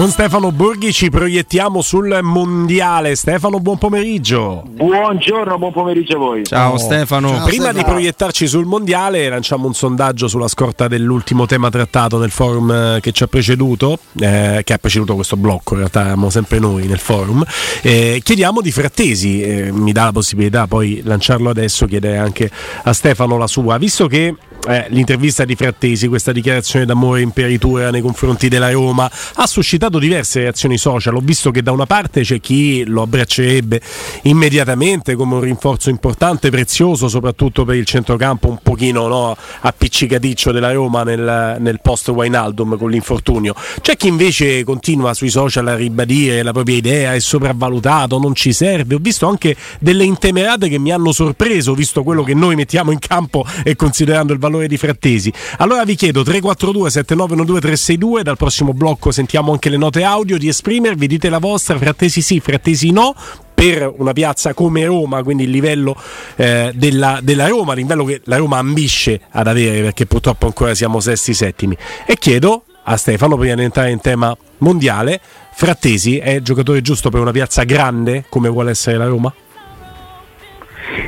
[0.00, 3.14] Con Stefano Borghi ci proiettiamo sul mondiale.
[3.16, 4.62] Stefano, buon pomeriggio.
[4.66, 6.42] Buongiorno, buon pomeriggio a voi.
[6.42, 6.78] Ciao.
[6.78, 7.28] Stefano.
[7.28, 7.76] Ciao, Prima Stefano.
[7.76, 13.00] di proiettarci sul mondiale, lanciamo un sondaggio sulla scorta dell'ultimo tema trattato nel forum eh,
[13.02, 16.86] che ci ha preceduto, eh, che ha preceduto questo blocco, in realtà eravamo sempre noi
[16.86, 17.44] nel forum.
[17.82, 22.50] Eh, chiediamo di Frattesi, eh, mi dà la possibilità poi lanciarlo adesso, chiedere anche
[22.84, 24.34] a Stefano la sua, visto che
[24.68, 30.40] eh, l'intervista di Frattesi, questa dichiarazione d'amore imperitura nei confronti della Roma, ha suscitato diverse
[30.40, 31.14] reazioni social.
[31.14, 33.80] Ho visto che da una parte c'è chi lo abbraccerebbe
[34.22, 40.72] immediatamente come un rinforzo importante, prezioso, soprattutto per il centrocampo un pochino no, appiccicaticcio della
[40.72, 43.54] Roma nel, nel post Wainaldum con l'infortunio.
[43.80, 48.52] C'è chi invece continua sui social a ribadire la propria idea, è sopravvalutato, non ci
[48.52, 48.96] serve.
[48.96, 52.98] Ho visto anche delle intemerate che mi hanno sorpreso, visto quello che noi mettiamo in
[52.98, 55.32] campo e considerando il valore di Frattesi.
[55.58, 60.48] Allora vi chiedo 342 7912 362 dal prossimo blocco sentiamo anche le note audio di
[60.48, 63.14] esprimervi, dite la vostra, Frattesi sì, Frattesi no
[63.54, 65.94] per una piazza come Roma, quindi il livello
[66.36, 70.74] eh, della, della, Roma, il livello che la Roma ambisce ad avere perché purtroppo ancora
[70.74, 71.76] siamo sesti settimi.
[72.06, 75.20] E chiedo a Stefano, prima di entrare in tema mondiale,
[75.52, 79.30] Frattesi è il giocatore giusto per una piazza grande come vuole essere la Roma?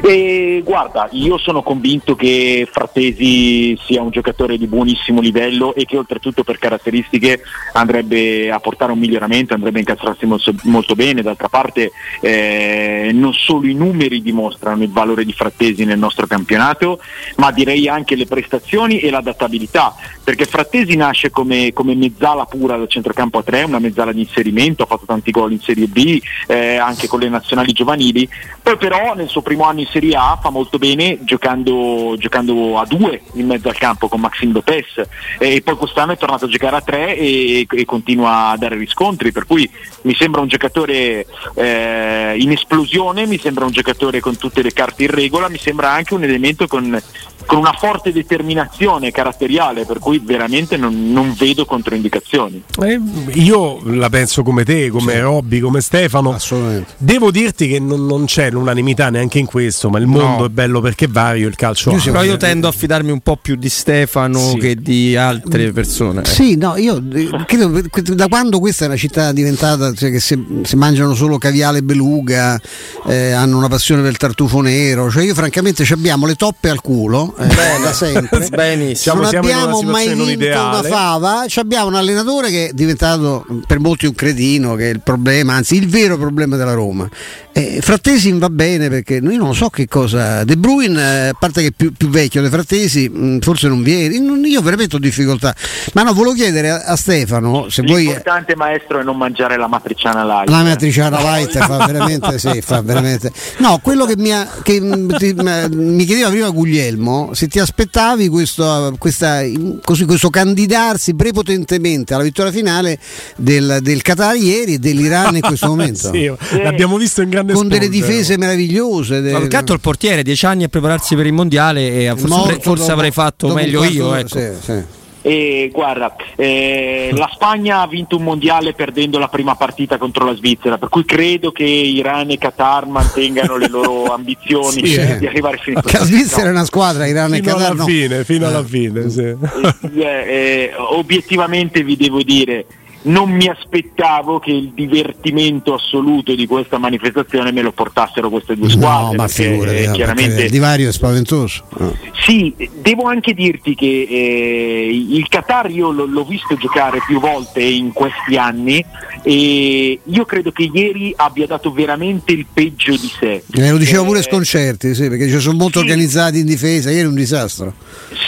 [0.05, 5.97] E guarda, io sono convinto che Frattesi sia un giocatore di buonissimo livello e che
[5.97, 11.23] oltretutto per caratteristiche andrebbe a portare un miglioramento, andrebbe a incastrarsi molto, molto bene.
[11.23, 17.01] D'altra parte eh, non solo i numeri dimostrano il valore di Frattesi nel nostro campionato,
[17.37, 22.89] ma direi anche le prestazioni e l'adattabilità, perché Frattesi nasce come, come mezzala pura dal
[22.89, 26.77] centrocampo a 3, una mezzala di inserimento, ha fatto tanti gol in Serie B, eh,
[26.77, 28.29] anche con le nazionali giovanili,
[28.63, 32.87] poi però nel suo primo anno in Serie A fa molto bene giocando, giocando a
[32.87, 35.03] due in mezzo al campo con Maxim Lopez
[35.39, 39.33] e poi quest'anno è tornato a giocare a tre e, e continua a dare riscontri,
[39.33, 39.69] per cui
[40.03, 45.05] mi sembra un giocatore eh, in esplosione, mi sembra un giocatore con tutte le carte
[45.05, 47.01] in regola, mi sembra anche un elemento con
[47.47, 52.63] con una forte determinazione caratteriale, per cui veramente non, non vedo controindicazioni.
[52.81, 53.01] Eh,
[53.35, 55.21] io la penso come te, come sì.
[55.21, 56.33] Robby, come Stefano.
[56.33, 56.95] Assolutamente.
[56.99, 60.45] Devo dirti che non, non, c'è l'unanimità neanche in questo, ma il mondo no.
[60.47, 61.93] è bello perché vario, il calcio.
[61.93, 64.59] Io, però io tendo a fidarmi un po' più di Stefano sì.
[64.59, 66.25] che di altre persone.
[66.25, 67.03] Sì, no, io
[67.47, 67.83] credo
[68.15, 71.83] da quando questa è una città diventata, cioè che si, si mangiano solo caviale e
[71.83, 72.61] beluga,
[73.07, 76.81] eh, hanno una passione per il tartufo nero, cioè io francamente abbiamo le toppe al
[76.81, 78.49] culo eh, da sempre.
[78.51, 79.17] Benissimo.
[79.17, 81.45] Non abbiamo mai vinto una fava.
[81.55, 85.77] abbiamo un allenatore che è diventato per molti un cretino, che è il problema, anzi
[85.77, 87.09] il vero problema della Roma.
[87.53, 90.43] Eh, Frattesi va bene perché io non so che cosa.
[90.45, 93.69] De Bruyne, eh, a parte che è più, più vecchio dei Frattesi, mh, mm, forse
[93.69, 94.17] non viene.
[94.47, 95.55] Io veramente ho difficoltà.
[95.93, 98.05] Ma no, volevo chiedere a, a Stefano se vuoi.
[98.05, 100.49] L'importante maestro è non mangiare la matriciana light.
[100.49, 103.31] La matriciana light fa veramente, sì, fa veramente.
[103.59, 108.29] No, quello che mi, ha, che, mm, ti, mi chiedeva prima Guglielmo, se ti aspettavi
[108.29, 109.43] questo, questa,
[109.83, 112.99] così, questo candidarsi prepotentemente alla vittoria finale
[113.37, 116.11] del, del Qatar ieri e dell'Iran in questo momento.
[116.13, 116.33] sì,
[116.63, 119.21] l'abbiamo visto in grande grande con delle difese meravigliose.
[119.33, 119.49] Del...
[119.49, 123.11] Calcato il portiere, dieci anni a prepararsi per il mondiale e forse, forse dopo, avrei
[123.11, 124.15] fatto meglio io.
[124.15, 124.39] Ecco.
[124.39, 125.01] Sì, sì.
[125.25, 130.35] E guarda, eh, la Spagna ha vinto un mondiale perdendo la prima partita contro la
[130.35, 135.19] Svizzera, per cui credo che Iran e Qatar mantengano le loro ambizioni sì, eh.
[135.19, 136.49] di arrivare fino a La Svizzera no.
[136.49, 137.85] è una squadra, Iran fino e Qatar alla no.
[137.85, 139.09] fine, fino alla fine.
[139.11, 139.21] Sì.
[139.21, 142.67] Eh, eh, obiettivamente vi devo dire
[143.03, 148.71] non mi aspettavo che il divertimento assoluto di questa manifestazione me lo portassero queste due
[148.71, 149.17] squadre.
[149.17, 150.43] No, ma figurati, no, chiaramente...
[150.45, 151.65] il divario è spaventoso.
[151.79, 151.97] No.
[152.25, 157.63] Sì, devo anche dirti che eh, il Qatar io l- l'ho visto giocare più volte
[157.63, 158.85] in questi anni
[159.25, 163.43] e io credo che ieri abbia dato veramente il peggio di sé.
[163.53, 165.85] Eh, lo dicevo eh, pure Sconcerti, sì, perché sono molto sì.
[165.85, 167.75] organizzati in difesa, ieri è un disastro.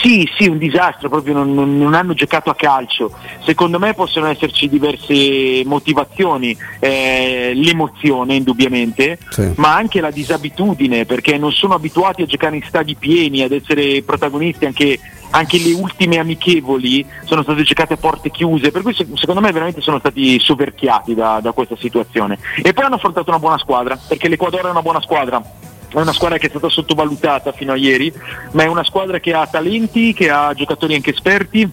[0.01, 3.11] Sì, sì, un disastro, proprio non, non hanno giocato a calcio.
[3.45, 9.53] Secondo me possono esserci esserci diverse motivazioni, eh, l'emozione indubbiamente, sì.
[9.55, 14.01] ma anche la disabitudine perché non sono abituati a giocare in stadi pieni, ad essere
[14.01, 14.99] protagonisti anche,
[15.29, 19.81] anche le ultime amichevoli sono state giocate a porte chiuse, per cui secondo me veramente
[19.81, 22.37] sono stati soverchiati da, da questa situazione.
[22.61, 25.41] E poi hanno affrontato una buona squadra, perché l'Equador è una buona squadra
[25.87, 28.11] è una squadra che è stata sottovalutata fino a ieri,
[28.51, 31.69] ma è una squadra che ha talenti, che ha giocatori anche esperti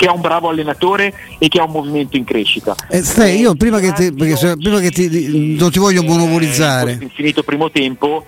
[0.00, 2.74] che ha un bravo allenatore e che ha un movimento in crescita.
[2.88, 6.96] Eh, Ste, io prima che, ti, perché, prima che ti, non ti voglio monopolizzare.
[6.98, 8.24] In finito primo tempo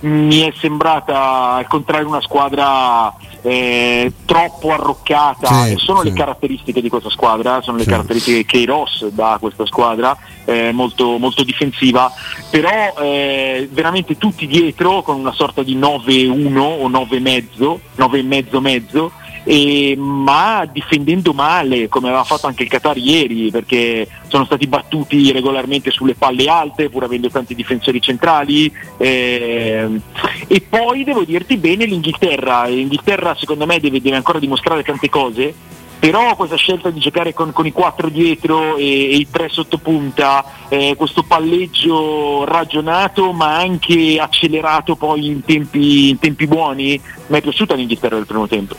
[0.00, 6.08] mi è sembrata al contrario una squadra eh, troppo arroccata, sì, sono sì.
[6.08, 7.90] le caratteristiche di questa squadra, sono le sì.
[7.90, 12.10] caratteristiche che Ross dà a questa squadra, eh, molto, molto, difensiva,
[12.50, 19.12] però eh, veramente tutti dietro con una sorta di 9-1 o 9,5, 9,5 mezzo
[19.44, 25.32] e, ma difendendo male come aveva fatto anche il Qatar ieri perché sono stati battuti
[25.32, 28.72] regolarmente sulle palle alte pur avendo tanti difensori centrali.
[28.96, 30.00] Eh,
[30.46, 32.66] e poi devo dirti bene l'Inghilterra.
[32.66, 35.54] l'Inghilterra secondo me deve, deve ancora dimostrare tante cose
[36.02, 39.78] però questa scelta di giocare con, con i quattro dietro e, e i tre sotto
[39.78, 47.38] punta, eh, questo palleggio ragionato ma anche accelerato poi in tempi, in tempi buoni, mi
[47.38, 48.74] è piaciuta l'Inghilterra del primo tempo.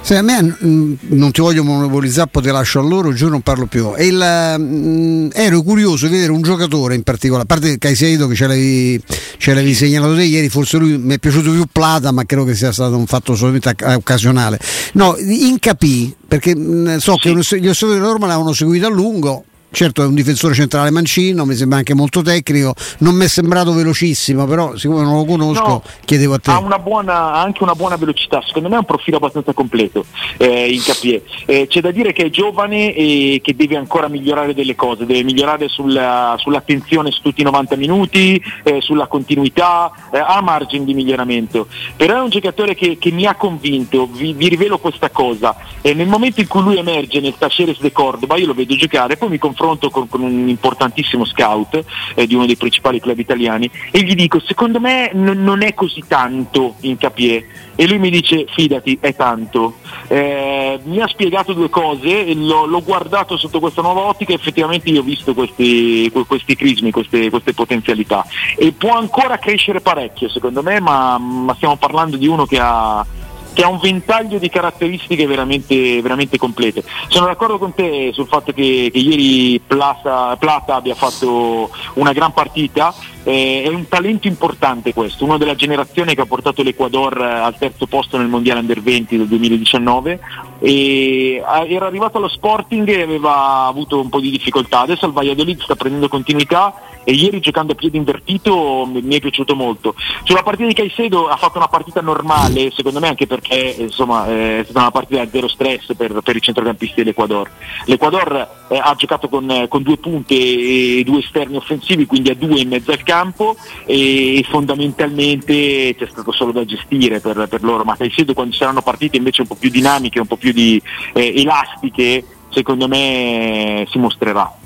[0.00, 3.32] Se a me mh, mm, non ti voglio monopolizzare, poi te lascio a loro, giuro
[3.32, 3.92] non parlo più.
[3.98, 8.36] Il, mh, mm, ero curioso di vedere un giocatore in particolare, a parte Caicedo che
[8.36, 9.02] ce l'avevi,
[9.36, 12.54] ce l'avevi segnalato te ieri, forse lui mi è piaciuto più Plata, ma credo che
[12.54, 14.60] sia stato un fatto solamente occasionale.
[14.92, 17.20] No, in capì, perché mh, mm, so sì.
[17.20, 21.44] che gli osservatori di Roma l'avevano seguito a lungo, certo è un difensore centrale mancino,
[21.44, 25.68] mi sembra anche molto tecnico, non mi è sembrato velocissimo, però siccome non lo conosco
[25.68, 26.50] no, chiedevo a te.
[26.50, 30.06] Ha, una buona, anche una buona velocità, secondo me è un profilo abbastanza completo
[30.38, 31.22] eh, in Capier.
[31.44, 35.22] Eh, c'è da dire che è giovane e che deve ancora migliorare delle cose, deve
[35.22, 40.94] migliorare sulla, sull'attenzione su tutti i 90 minuti, eh, sulla continuità, eh, ha margine di
[40.94, 41.66] miglioramento,
[41.96, 46.06] però è un giocatore che, che mi ha convinto, vi, vi rivelo questa cosa, nel
[46.06, 49.38] momento in cui lui emerge nel Taceres de Cordoba, io lo vedo giocare, poi mi
[49.38, 51.84] confronto confronto con, con un importantissimo scout
[52.14, 55.74] eh, di uno dei principali club italiani e gli dico secondo me n- non è
[55.74, 57.44] così tanto in Capier
[57.74, 59.76] e lui mi dice fidati è tanto.
[60.08, 64.90] Eh, mi ha spiegato due cose l'ho, l'ho, guardato sotto questa nuova ottica e effettivamente
[64.90, 68.24] io ho visto questi, questi crismi queste, queste, potenzialità.
[68.56, 73.06] E può ancora crescere parecchio secondo me ma, ma stiamo parlando di uno che ha
[73.52, 76.84] che ha un ventaglio di caratteristiche veramente, veramente complete.
[77.08, 82.32] Sono d'accordo con te sul fatto che, che ieri Plata, Plata abbia fatto una gran
[82.32, 87.58] partita, eh, è un talento importante questo, uno della generazione che ha portato l'Equador al
[87.58, 90.20] terzo posto nel Mondiale Under 20 del 2019
[90.60, 95.60] e era arrivato allo Sporting e aveva avuto un po' di difficoltà, adesso al Valladolid
[95.60, 96.74] sta prendendo continuità
[97.04, 99.94] e ieri giocando a piede invertito mi è piaciuto molto.
[100.24, 104.62] Sulla partita di Caicedo ha fatto una partita normale, secondo me anche perché insomma, è
[104.64, 107.48] stata una partita a zero stress per, per i centrocampisti dell'Equador.
[107.84, 112.60] L'Equador eh, ha giocato con, con, due punte e due esterni offensivi, quindi a due
[112.60, 113.56] in mezzo al campo
[113.86, 119.16] e fondamentalmente c'è stato solo da gestire per, per loro, ma Caicedo quando saranno partite
[119.16, 120.82] invece un po' più dinamiche, un po' più di,
[121.14, 124.57] eh, elastiche, secondo me si mostrerà.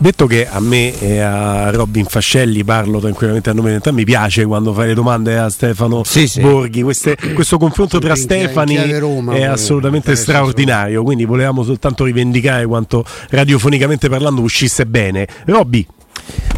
[0.00, 4.04] Detto che a me e a Robin Fascelli parlo tranquillamente a nome di realtà, mi
[4.04, 6.40] piace quando fai le domande a Stefano sì, sì.
[6.40, 6.82] Borghi.
[6.82, 11.02] Queste, questo confronto tra Stefani Roma, è assolutamente straordinario.
[11.02, 15.26] Quindi volevamo soltanto rivendicare quanto radiofonicamente parlando uscisse bene.
[15.46, 15.84] Robby,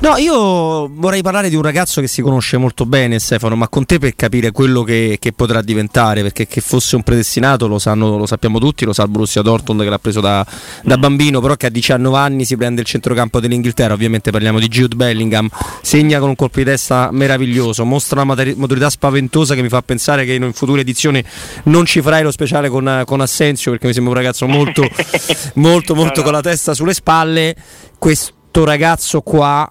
[0.02, 3.84] No, io vorrei parlare di un ragazzo che si conosce molto bene, Stefano, ma con
[3.84, 8.16] te per capire quello che, che potrà diventare, perché che fosse un predestinato lo, sanno,
[8.16, 10.44] lo sappiamo tutti, lo sa il Borussia Dortmund che l'ha preso da,
[10.84, 14.68] da, bambino, però che a 19 anni si prende il centrocampo dell'Inghilterra, ovviamente parliamo di
[14.68, 15.50] Jude Bellingham,
[15.82, 20.24] segna con un colpo di testa meraviglioso, mostra una maturità spaventosa che mi fa pensare
[20.24, 21.22] che in future edizioni
[21.64, 24.82] non ci farai lo speciale con, con Assenzio, perché mi sembra un ragazzo molto,
[25.56, 27.54] molto, molto con la testa sulle spalle.
[27.98, 29.70] Questo ragazzo qua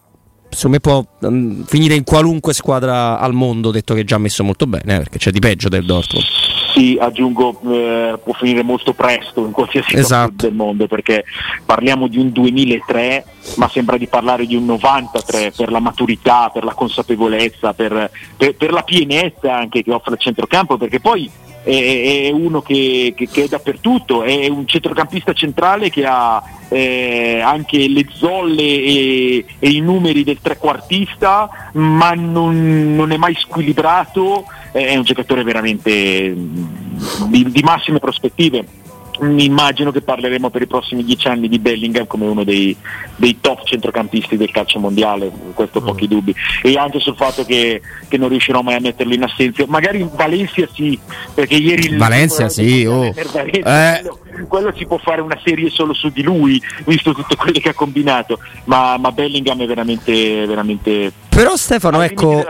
[0.50, 4.44] secondo me può um, finire in qualunque squadra al mondo, detto che è già messo
[4.44, 6.26] molto bene, eh, perché c'è di peggio del Dortmund.
[6.74, 10.34] Sì, aggiungo, eh, può finire molto presto in qualsiasi esatto.
[10.46, 11.26] del mondo, perché
[11.66, 13.26] parliamo di un 2003,
[13.56, 18.56] ma sembra di parlare di un 93 per la maturità, per la consapevolezza, per, per,
[18.56, 21.30] per la pienezza anche che offre il centrocampo, perché poi
[21.64, 27.88] è, uno che, che, che, è dappertutto, è un centrocampista centrale che ha eh, anche
[27.88, 34.96] le zolle e, e, i numeri del trequartista, ma non, non è mai squilibrato, è
[34.96, 38.79] un giocatore veramente di, di massime prospettive
[39.22, 42.76] immagino che parleremo per i prossimi dieci anni di Bellingham come uno dei,
[43.16, 46.10] dei top centrocampisti del calcio mondiale, questo pochi mm.
[46.10, 50.02] dubbi, e anche sul fatto che, che, non riuscirò mai a metterlo in assenzio, magari
[50.02, 50.98] in Valencia sì,
[51.34, 53.12] perché ieri Valencia sì, oh.
[53.12, 54.04] Valencia, eh.
[54.48, 57.74] Quello si può fare una serie solo su di lui, visto tutto quello che ha
[57.74, 62.44] combinato, ma, ma Bellingham è veramente, veramente però Stefano, ecco,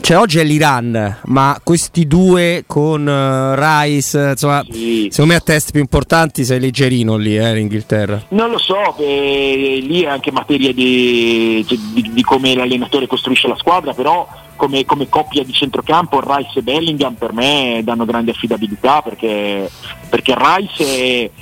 [0.00, 5.08] cioè, oggi è l'Iran, ma questi due con uh, Rice, insomma, sì.
[5.10, 8.22] secondo me a test più importanti sei leggerino lì eh, in Inghilterra.
[8.28, 13.56] Non lo so, beh, lì è anche materia di, di, di come l'allenatore costruisce la
[13.56, 14.26] squadra, però
[14.56, 19.68] come, come, coppia di centrocampo Rice e Bellingham per me danno grande affidabilità perché,
[20.08, 20.84] perché Rice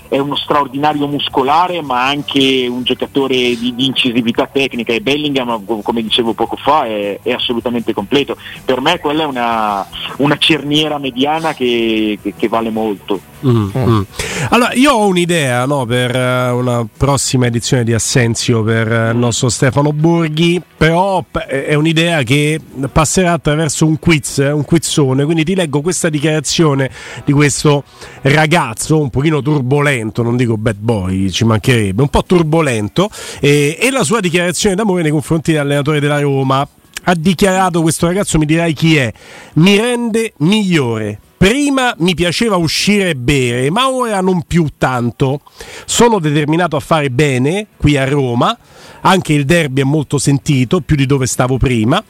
[0.08, 4.92] è, uno straordinario muscolare ma anche un giocatore di, di, incisività tecnica.
[4.92, 8.36] E Bellingham come dicevo poco fa è, è assolutamente completo.
[8.64, 9.86] Per me quella è una,
[10.18, 13.30] una cerniera mediana che, che, che vale molto.
[13.44, 14.02] Mm, mm.
[14.50, 19.16] allora io ho un'idea no, per eh, una prossima edizione di Assenzio per eh, il
[19.16, 22.60] nostro Stefano Borghi però è un'idea che
[22.90, 26.90] passerà attraverso un quiz, eh, un quizzone, quindi ti leggo questa dichiarazione
[27.24, 27.84] di questo
[28.22, 33.08] ragazzo un pochino turbolento, non dico bad boy, ci mancherebbe, un po' turbolento,
[33.40, 36.66] e, e la sua dichiarazione d'amore nei confronti dell'allenatore della Roma.
[37.04, 39.12] Ha dichiarato questo ragazzo, mi dirai chi è,
[39.54, 45.40] mi rende migliore, Prima mi piaceva uscire e bere, ma ora non più tanto.
[45.86, 48.56] Sono determinato a fare bene qui a Roma,
[49.00, 52.00] anche il derby è molto sentito, più di dove stavo prima.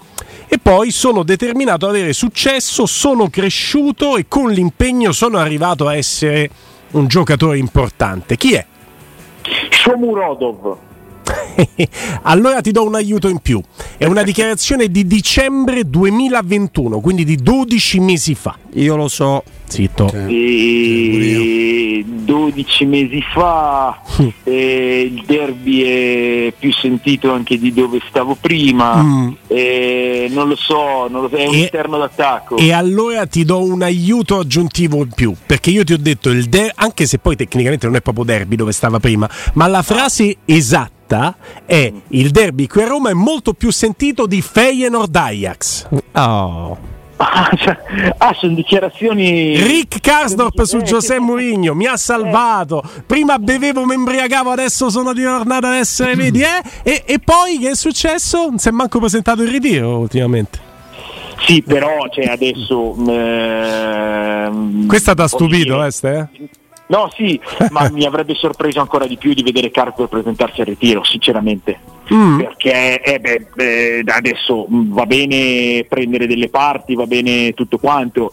[0.47, 5.97] E poi sono determinato ad avere successo, sono cresciuto e con l'impegno sono arrivato a
[5.97, 6.51] essere
[6.93, 8.37] un giocatore importante.
[8.37, 8.67] Chi è?
[9.71, 10.77] Shomurodov.
[12.23, 13.61] allora ti do un aiuto in più.
[13.97, 18.57] È una dichiarazione di dicembre 2021, quindi di 12 mesi fa.
[18.75, 19.43] Io lo so.
[19.65, 20.13] Zitto.
[20.13, 24.01] E 12 mesi fa
[24.45, 29.03] eh, il derby è più sentito anche di dove stavo prima.
[29.03, 29.31] Mm.
[29.47, 32.57] Eh, non lo so, non lo so è un e, interno d'attacco.
[32.57, 36.45] E allora ti do un aiuto aggiuntivo in più, perché io ti ho detto il
[36.45, 40.37] derby, anche se poi tecnicamente non è proprio derby dove stava prima, ma la frase
[40.45, 41.02] esatta
[41.65, 45.89] è il derby qui a Roma è molto più sentito di Feyenoord Ajax.
[46.13, 46.91] Oh.
[47.17, 47.77] Ah, cioè,
[48.19, 49.57] ah, sono dichiarazioni.
[49.57, 52.83] Rick Karsdorp su Giuseppe Mourinho mi ha salvato.
[53.07, 56.63] Prima bevevo, mi embriagavo, adesso sono ritornato ad essere, vedi, eh?
[56.83, 58.49] E, e poi che è successo?
[58.49, 60.71] Non si è manco presentato il ritiro ultimamente.
[61.47, 62.95] Sì, però cioè, adesso.
[63.09, 66.19] Ehm, Questa ti ha stupito, dire?
[66.19, 66.29] Eh?
[66.93, 71.03] No, sì, ma mi avrebbe sorpreso ancora di più di vedere Carco presentarsi al ritiro,
[71.03, 71.79] sinceramente.
[72.13, 72.37] Mm.
[72.37, 78.33] Perché eh, beh, beh, adesso va bene prendere delle parti, va bene tutto quanto,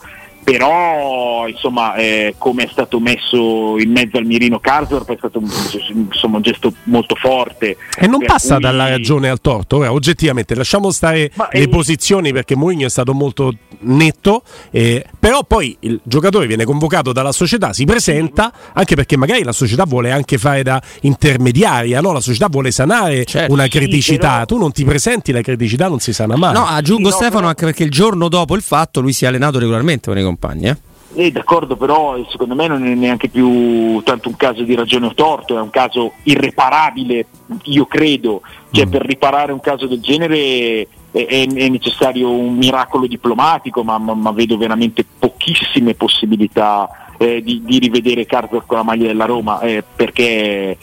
[0.52, 6.38] però insomma eh, come è stato messo in mezzo al mirino Karsdorp è stato insomma,
[6.38, 7.78] un gesto molto forte.
[7.96, 8.64] E non passa cui...
[8.64, 10.56] dalla ragione al torto ora oggettivamente.
[10.56, 11.68] Lasciamo stare Ma le è...
[11.68, 17.32] posizioni perché Mourinho è stato molto netto eh, però poi il giocatore viene convocato dalla
[17.32, 22.12] società si presenta anche perché magari la società vuole anche fare da intermediaria no?
[22.12, 24.32] la società vuole sanare certo, una criticità.
[24.32, 24.46] sì, però...
[24.46, 26.52] tu non ti presenti la criticità non si sana mai.
[26.54, 27.48] No aggiungo sì, no, Stefano però...
[27.48, 30.39] anche perché il giorno dopo il fatto lui si è allenato regolarmente con i compagni
[30.68, 30.78] eh?
[31.16, 35.14] Eh, d'accordo, però secondo me non è neanche più tanto un caso di ragione o
[35.16, 37.26] torto, è un caso irreparabile,
[37.64, 38.42] io credo.
[38.72, 38.90] Cioè, mm.
[38.90, 44.32] per riparare un caso del genere è, è, necessario un miracolo diplomatico, ma, ma, ma
[44.32, 49.84] vedo veramente pochissime possibilità eh, di, di, rivedere Carter con la maglia della Roma, eh,
[49.96, 50.78] perché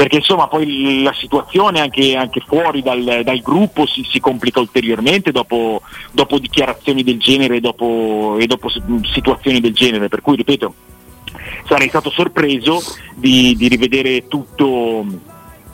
[0.00, 5.30] perché insomma poi la situazione anche, anche fuori dal, dal gruppo si, si, complica ulteriormente
[5.30, 8.70] dopo, dopo dichiarazioni del genere dopo, e dopo
[9.12, 10.72] situazioni del genere, per cui ripeto
[11.66, 12.80] sarei stato sorpreso
[13.14, 15.04] di, di rivedere tutto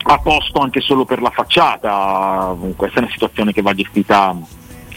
[0.02, 4.36] a posto anche solo per la facciata, questa è una situazione che va gestita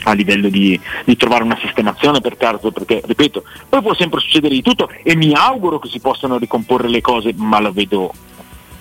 [0.06, 4.56] a livello di, di, trovare una sistemazione per terzo perché ripeto poi può sempre succedere
[4.56, 8.14] di tutto e mi auguro che si possano ricomporre le cose ma lo vedo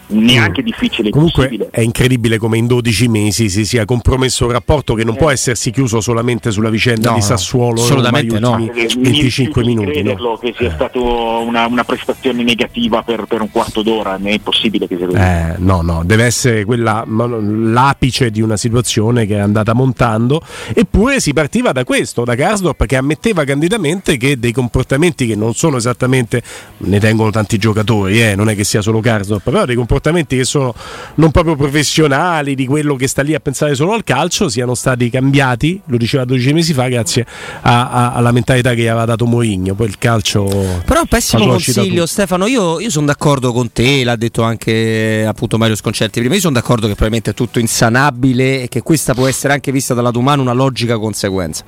[0.09, 0.65] neanche mm.
[0.65, 1.69] difficile comunque possibile.
[1.71, 5.19] è incredibile come in 12 mesi si sia compromesso un rapporto che non eh.
[5.19, 10.38] può essersi chiuso solamente sulla vicenda no, di Sassuolo assolutamente no 25 minuti no.
[10.38, 14.87] che sia stata una, una, prestazione negativa per, per, un quarto d'ora non è possibile
[14.87, 19.75] che sia eh, no no deve essere quella l'apice di una situazione che è andata
[19.75, 20.41] montando
[20.73, 25.55] eppure si partiva da questo da Karsdorp che ammetteva candidamente che dei comportamenti che non
[25.55, 26.43] sono esattamente
[26.79, 30.37] ne tengono tanti giocatori eh, non è che sia solo Karsdorp però dei comportamenti comportamenti
[30.37, 30.75] che sono
[31.17, 35.11] non proprio professionali, di quello che sta lì a pensare solo al calcio, siano stati
[35.11, 37.26] cambiati, lo diceva 12 mesi fa, grazie
[37.62, 39.75] a, a, alla mentalità che aveva dato Mourinho.
[39.75, 40.47] Poi il calcio.
[40.85, 42.47] Però pessimo consiglio, Stefano.
[42.47, 46.35] Io, io sono d'accordo con te, l'ha detto anche appunto Mario Sconcerti prima.
[46.35, 49.95] Io sono d'accordo che probabilmente è tutto insanabile e che questa può essere anche vista
[49.95, 51.64] dalla tua mano una logica conseguenza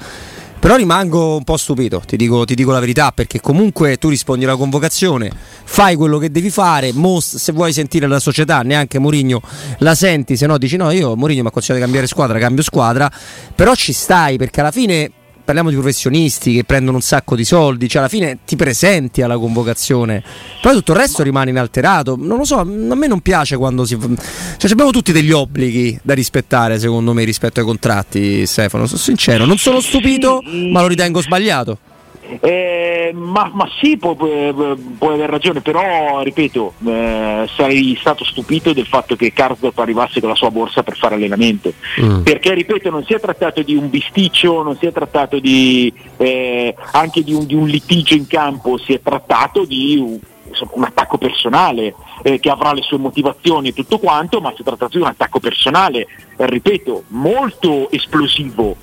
[0.61, 4.45] Però rimango un po' stupito, ti dico, ti dico, la verità, perché comunque tu rispondi
[4.45, 5.31] alla convocazione,
[5.64, 9.40] fai quello che devi fare, most, se vuoi sentire la società, neanche Mourinho
[9.79, 12.62] la senti, se no dici no, io Mourinho mi ha consigliato di cambiare squadra, cambio
[12.62, 13.11] squadra,
[13.55, 15.11] però ci stai perché alla fine
[15.50, 19.37] parliamo di professionisti che prendono un sacco di soldi, cioè alla fine ti presenti alla
[19.37, 20.23] convocazione,
[20.62, 22.14] poi tutto il resto rimane inalterato.
[22.16, 23.99] Non lo so, a me non piace quando si.
[23.99, 28.87] Cioè, abbiamo tutti degli obblighi da rispettare, secondo me, rispetto ai contratti, Stefano.
[28.87, 30.40] Sono sincero, non sono stupito,
[30.71, 31.78] ma lo ritengo sbagliato.
[32.40, 38.87] Eh, ma, ma, sì, puoi, puoi, aver ragione, però ripeto, eh, sarei stato stupito del
[38.87, 41.72] fatto che Karsdorp arrivasse con la sua borsa per fare allenamento.
[42.00, 42.22] Mm.
[42.22, 46.75] Perché, ripeto, non si è trattato di un bisticcio, non si è trattato di, eh,
[46.92, 50.18] anche di un, di un, litigio in campo, si è trattato di un,
[50.72, 54.64] un attacco personale eh, che avrà le sue motivazioni e tutto quanto, ma si è
[54.64, 56.06] trattato di un attacco personale,
[56.37, 58.76] ripeto, molto esplosivo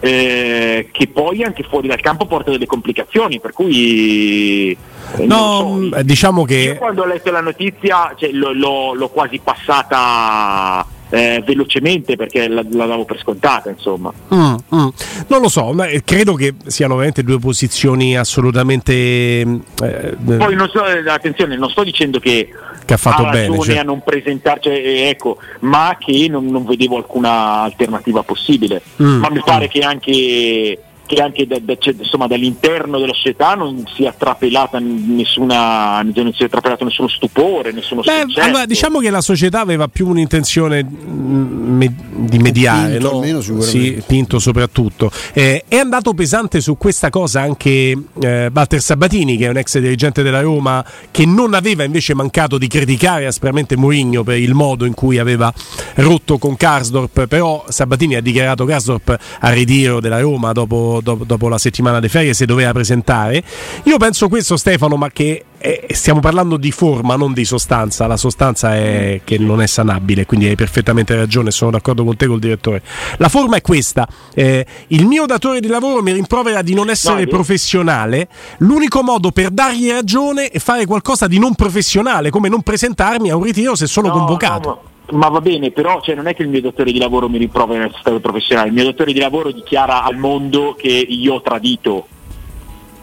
[0.00, 4.76] eh, che poi anche fuori dal campo porta delle complicazioni, per cui...
[5.16, 6.54] Eh, no, so, diciamo che...
[6.54, 12.48] Io quando ho letto la notizia cioè, l'ho, l'ho, l'ho quasi passata eh, velocemente perché
[12.48, 14.88] la, la, davo per scontata insomma mm, mm.
[15.28, 20.68] non lo so ma eh, credo che siano veramente due posizioni assolutamente eh, poi non
[20.68, 22.48] so, eh, attenzione non sto dicendo che,
[22.84, 23.78] che ha fatto ha bene cioè...
[23.78, 29.30] a non presentarci eh, ecco ma che non, non, vedevo alcuna alternativa possibile mm, ma
[29.30, 29.68] mi pare mm.
[29.68, 36.02] che anche che anche da, da, cioè, insomma, dall'interno della società non sia trapelata nessuna
[36.02, 40.84] non sia trapelato nessuno stupore, nessuno Beh, allora, diciamo che la società aveva più un'intenzione
[40.84, 43.18] mm, me, di mediare, Pinto, no?
[43.18, 45.10] almeno, sì, Pinto soprattutto.
[45.32, 49.78] Eh, è andato pesante su questa cosa anche eh, Walter Sabatini, che è un ex
[49.78, 54.84] dirigente della Roma, che non aveva invece mancato di criticare aspramente Mourinho per il modo
[54.84, 55.50] in cui aveva
[55.94, 61.48] rotto con Karsdorp, però Sabatini ha dichiarato Karsdorp a ritiro della Roma dopo dopo, dopo,
[61.48, 63.42] la settimana di ferie se doveva presentare.
[63.84, 68.06] Io penso questo Stefano, ma che è, stiamo parlando di forma, non di sostanza.
[68.06, 72.26] La sostanza è che non è sanabile, quindi hai perfettamente ragione, sono d'accordo con te
[72.26, 72.82] col direttore.
[73.18, 74.06] La forma è questa.
[74.34, 78.28] Eh, il mio datore di lavoro mi rimprovera di non essere no, professionale.
[78.58, 83.36] L'unico modo per dargli ragione è fare qualcosa di non professionale, come non presentarmi a
[83.36, 84.68] un ritiro se sono no, convocato.
[84.68, 87.38] No, ma va bene, però cioè, non è che il mio datore di lavoro mi
[87.38, 91.42] rimprovera nel stato professionale, il mio datore di lavoro dichiara al mondo che io ho
[91.42, 92.06] tradito.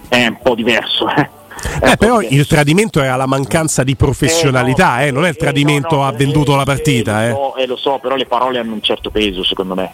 [0.07, 1.07] È un po' diverso.
[1.09, 1.29] Eh.
[1.81, 5.35] Eh, però il tradimento era la mancanza di professionalità, eh, no, eh, non è il
[5.35, 7.25] tradimento eh, no, no, ha venduto la partita.
[7.25, 9.91] Eh, lo so, lo so, però le parole hanno un certo peso secondo me.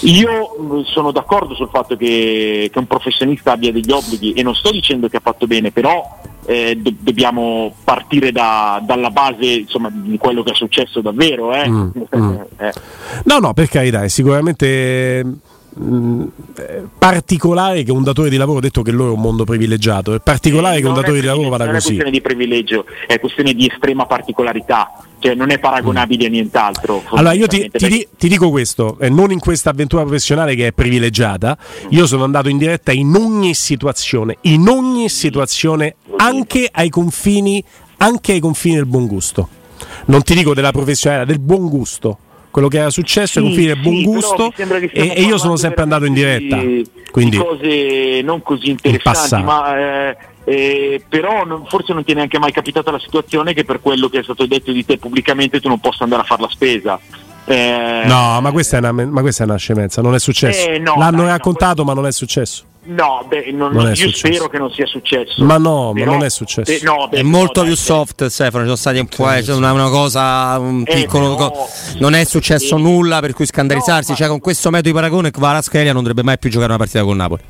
[0.00, 4.54] Io mm, sono d'accordo sul fatto che, che un professionista abbia degli obblighi e non
[4.54, 9.90] sto dicendo che ha fatto bene, però eh, do- dobbiamo partire da, dalla base insomma,
[9.92, 11.52] di quello che è successo davvero.
[11.54, 11.68] Eh?
[11.68, 12.34] Mm, mm.
[12.58, 12.72] eh.
[13.24, 15.24] No, no, per carità, è sicuramente
[15.78, 16.24] mm,
[16.98, 20.78] particolare che un datore di lavoro, detto che loro è un mondo privilegiato, è particolare
[20.78, 21.72] eh, che un datore di lavoro vada così.
[21.72, 24.90] Non è questione di privilegio, è questione di estrema particolarità
[25.22, 26.26] cioè non è paragonabile mm.
[26.26, 27.02] a nient'altro.
[27.10, 30.72] Allora io ti, ti, ti dico questo, eh, non in questa avventura professionale che è
[30.72, 31.86] privilegiata, mm.
[31.90, 37.62] io sono andato in diretta in ogni situazione, in ogni situazione, anche ai confini,
[37.98, 39.48] anche ai confini del buon gusto.
[40.06, 42.18] Non ti dico della professionalità, del buon gusto
[42.52, 44.52] quello che era successo, sì, ai confini del buon sì, gusto
[44.92, 46.60] e, e, io sono sempre andato in diretta.
[47.10, 52.38] Quindi, cose non così interessanti, ma eh, eh, però non, forse non ti è neanche
[52.38, 55.68] mai capitata la situazione che per quello che è stato detto di te pubblicamente tu
[55.68, 57.00] non possa andare a fare la spesa.
[57.44, 60.68] Eh, no, ma questa, una, ma questa, è una, scemenza, non è successo.
[60.68, 62.64] Eh, no, L'hanno dai, raccontato, no, ma non è successo.
[62.84, 64.26] No, beh, non, non io successo.
[64.26, 65.44] spero che non sia successo.
[65.44, 66.70] Ma no, però, ma non è successo.
[66.70, 68.64] Eh, no, beh, è molto più soft, Stefano.
[68.64, 71.36] Ci sono stati un po' eh, una, una, cosa, un eh, piccolo.
[71.36, 71.68] Co-
[71.98, 74.16] non è successo nulla per cui scandalizzarsi.
[74.16, 77.16] cioè, con questo metodo di paragone, Kvaratskhelia non dovrebbe mai più giocare una partita con
[77.16, 77.42] Napoli.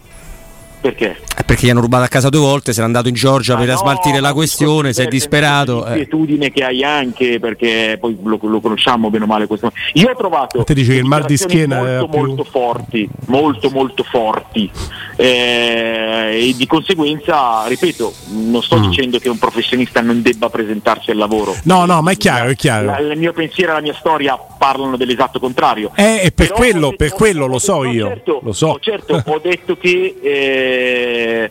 [0.83, 1.16] Perché?
[1.47, 3.77] Perché gli hanno rubato a casa due volte, sei andato in Georgia ah, per no,
[3.77, 5.85] smaltire la questione, sei disperato.
[5.85, 6.51] L'inquietudine eh.
[6.51, 9.71] che hai anche, perché poi lo, lo, conosciamo bene o male questo.
[9.92, 12.18] Io ho trovato te dice che il mal di schiena molto, più...
[12.18, 14.68] molto forti, molto molto forti.
[15.14, 18.88] Eh, e di conseguenza, ripeto, non sto mm.
[18.88, 21.55] dicendo che un professionista non debba presentarsi al lavoro.
[21.62, 22.87] No, no, ma è chiaro, è chiaro.
[22.87, 25.90] La, il mio pensiero e la mia storia parlano dell'esatto contrario.
[25.96, 28.07] Eh, e per Però quello, per quello lo so io.
[28.07, 28.79] Certo, lo so.
[28.81, 31.51] certo, ho detto che eh,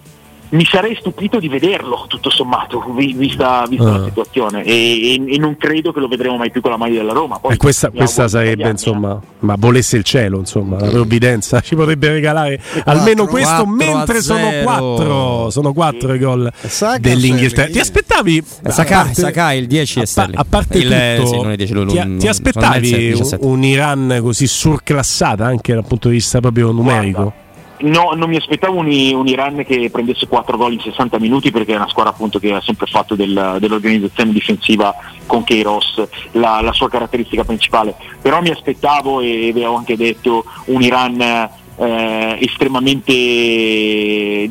[0.51, 3.91] mi sarei stupito di vederlo tutto sommato, vista, vista uh.
[3.91, 4.03] la ah.
[4.03, 7.13] situazione e, e, e, non credo che lo vedremo mai più con la maglia della
[7.13, 7.39] Roma.
[7.39, 12.09] Poi, e questa, questa sarebbe insomma, ma volesse il cielo, insomma, la provvidenza ci potrebbe
[12.09, 16.51] regalare 4, almeno questo mentre sono quattro, sono quattro i gol
[16.99, 17.71] dell'Inghilterra.
[17.71, 21.87] Ti aspettavi Sakai, Sakai il 10 a, pa- a parte il, tutto, sì, 10, lui,
[21.87, 27.21] ti, ti, aspettavi un, un Iran così surclassata anche dal punto di vista proprio numerico?
[27.21, 27.49] Guarda
[27.81, 31.73] No, non mi aspettavo un, un, Iran che prendesse 4 gol in 60 minuti perché
[31.73, 34.93] è una squadra appunto che ha sempre fatto del, dell'organizzazione difensiva
[35.25, 37.95] con Keiros la, la, sua caratteristica principale.
[38.21, 43.13] Però mi aspettavo e vi ho anche detto un Iran eh, estremamente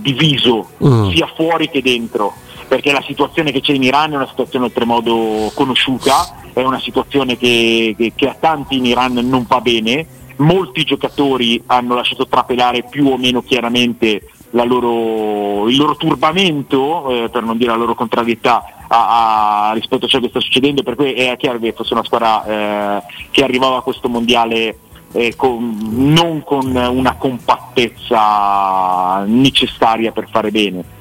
[0.01, 1.11] diviso mm.
[1.11, 2.35] sia fuori che dentro
[2.71, 7.37] perché la situazione che c'è in Iran è una situazione oltremodo conosciuta, è una situazione
[7.37, 10.07] che, che, che a tanti in Iran non va bene
[10.41, 17.43] molti giocatori hanno lasciato trapelare più o meno chiaramente loro, il loro turbamento, eh, per
[17.43, 21.13] non dire la loro contrarietà a, a, rispetto a ciò che sta succedendo, per cui
[21.13, 24.79] è chiaro che fosse una squadra eh, che arrivava a questo mondiale
[25.13, 30.99] eh, con, non con una compattezza necessaria per fare bene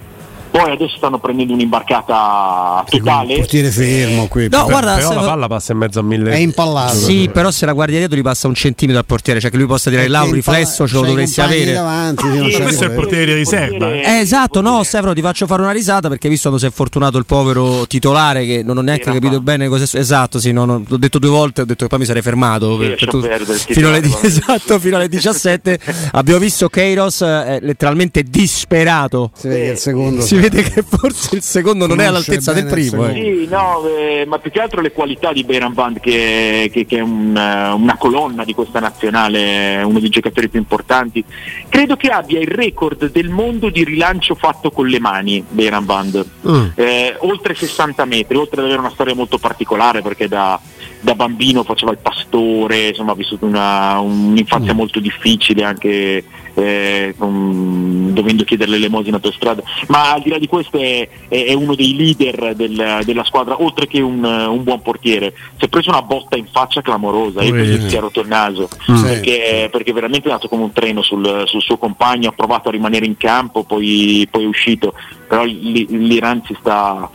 [0.49, 3.33] poi adesso stanno prendendo un'imbarcata totale.
[3.33, 4.47] Il portiere fermo qui.
[4.49, 6.31] No, per, guarda, però la palla passa in mezzo a mille.
[6.31, 6.95] È impallato.
[6.95, 9.67] Sì, però se la guardi dietro gli passa un centimetro al portiere, cioè che lui
[9.67, 11.73] possa dire là un riflesso ce lo dovresti avere.
[11.73, 13.93] Davanti, sì, questo è il portiere di riserva.
[13.93, 17.17] Eh, esatto, no, Stefano, ti faccio fare una risata perché visto quando si è fortunato
[17.17, 19.39] il povero titolare che non ho neanche capito fa.
[19.39, 21.99] bene cosa è Esatto, sì, no, no, l'ho detto due volte, ho detto che poi
[21.99, 25.79] mi sarei fermato per, per tu, fino, alle, esatto, fino alle 17.
[26.13, 29.31] Abbiamo visto Keiros eh, letteralmente disperato.
[29.35, 30.21] Si vede il secondo.
[30.21, 33.07] Si vede che forse il secondo non è all'altezza del primo.
[33.07, 33.13] Eh.
[33.13, 36.97] Sì, no, eh, ma più che altro le qualità di Beran Band, che, che, che
[36.97, 41.23] è un, eh, una colonna di questa nazionale, uno dei giocatori più importanti.
[41.67, 46.25] Credo che abbia il record del mondo di rilancio fatto con le mani, Beran Band.
[46.47, 46.65] Mm.
[46.75, 50.59] Eh, oltre 60 metri, oltre ad avere una storia molto particolare perché da,
[51.01, 54.77] da bambino faceva il pastore, insomma ha vissuto una, un'infanzia mm.
[54.77, 60.47] molto difficile anche eh, con, dovendo chiedere l'elemosina per strada, ma al di là di
[60.47, 64.81] questo è, è, è uno dei leader del, della squadra, oltre che un, un, buon
[64.81, 65.33] portiere.
[65.57, 68.67] Si è preso una botta in faccia clamorosa, io penso che sia rotto il naso,
[68.91, 69.03] mm.
[69.03, 72.71] perché, perché, veramente è andato come un treno sul, sul, suo compagno, ha provato a
[72.71, 74.93] rimanere in campo, poi, poi è uscito,
[75.29, 77.09] però l'Iran si sta,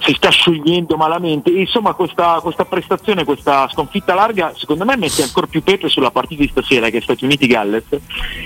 [0.00, 1.50] si sta sciogliendo malamente.
[1.50, 6.10] E, insomma questa, questa prestazione, questa sconfitta larga, secondo me mette ancora più pepe sulla
[6.10, 7.84] partita di stasera che è Stati Uniti-Galles,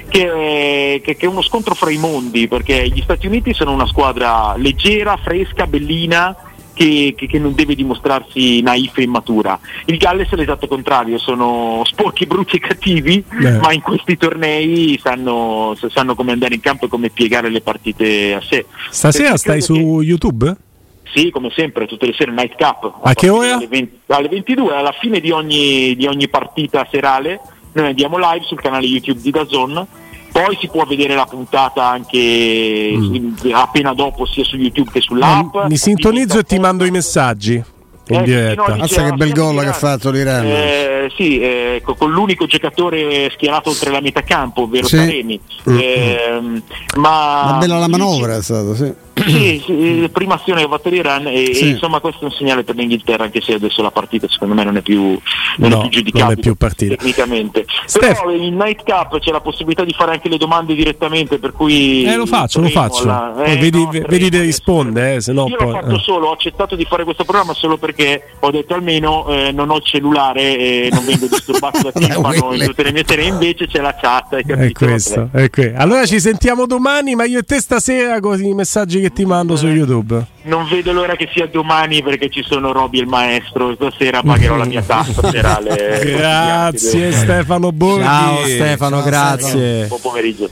[0.09, 3.87] che che, che, è uno scontro fra i mondi, perché gli Stati Uniti sono una
[3.87, 6.35] squadra leggera, fresca, bellina,
[6.79, 9.59] che, che, che, non deve dimostrarsi naif e immatura.
[9.87, 13.59] Il Galles è l'esatto contrario, sono sporchi, brutti e cattivi, Beh.
[13.59, 18.35] ma in questi tornei sanno, sanno, come andare in campo e come piegare le partite
[18.35, 18.64] a sé.
[18.91, 20.57] Stasera stai su YouTube?
[21.12, 22.85] Sì, come sempre, tutte le sere Night Cup.
[23.03, 23.57] A, a che ora?
[23.57, 27.41] Alle, 20, alle 22, alla fine di ogni, di ogni partita serale,
[27.73, 29.87] noi andiamo live sul canale YouTube di Dazon
[30.31, 33.53] poi si può vedere la puntata anche mm.
[33.53, 35.67] appena dopo sia su YouTube che sull'app.
[35.69, 37.62] Mi sintonizzo e ti mando i messaggi
[38.14, 38.77] in eh, diretta.
[38.77, 40.47] Mazza che bel gol che ha fatto l'Iran.
[40.47, 44.97] Eh, sì, eh, con l'unico giocatore schierato oltre la metà campo, ovvero sì.
[44.97, 45.40] Taremi.
[45.68, 45.79] Mm.
[45.79, 46.62] Eh,
[46.97, 50.88] ma, ma bella la manovra è stata, sì sì, sì, prima azione che ha fatto
[50.88, 51.64] l'Iran e, sì.
[51.64, 54.64] e, insomma questo è un segnale per l'Inghilterra anche se adesso la partita secondo me
[54.64, 55.18] non è più,
[55.57, 56.94] non no, è più giudicabile non è più partita.
[56.97, 58.21] tecnicamente Steph.
[58.21, 62.05] però in Night Cup c'è la possibilità di fare anche le domande direttamente per cui
[62.05, 63.09] eh lo faccio, lo faccio
[63.42, 66.01] eh, vedi, no, vedi risponde eh, se no io poi, l'ho fatto eh.
[66.01, 67.97] solo, ho accettato di fare questo programma solo perché
[68.40, 72.64] ho detto almeno eh, non ho il cellulare e non vengo disturbato da Timpano in
[72.64, 75.76] tutte le mie serie invece c'è la chat è questo, è questo.
[75.76, 79.56] allora ci sentiamo domani ma io e te stasera con i messaggi che ti mando
[79.56, 80.24] su YouTube.
[80.42, 83.74] Non vedo l'ora che sia domani perché ci sono Roby il maestro.
[83.74, 86.00] Stasera pagherò la mia tassa serale.
[86.04, 88.04] grazie Stefano Borghi.
[88.04, 89.87] Ciao Stefano, Ciao, grazie.
[89.87, 90.46] Buon pomeriggio.